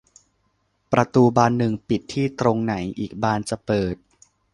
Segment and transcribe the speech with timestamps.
[0.91, 3.95] ประตูบานหนึ่งปิดที่ตรงไหน อีกบานจะเปิด